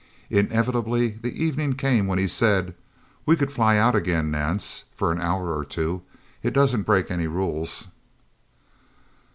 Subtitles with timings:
[0.31, 2.73] Inevitably the evening came when he said,
[3.23, 4.85] "We could fly out again, Nance.
[4.95, 6.01] For an hour or two.
[6.41, 7.85] It doesn't break any rules."